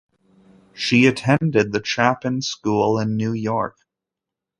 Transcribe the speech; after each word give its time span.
She 0.73 1.05
attended 1.05 1.71
the 1.71 1.85
Chapin 1.85 2.41
School 2.41 2.97
in 2.97 3.15
New 3.17 3.33
York. 3.33 3.77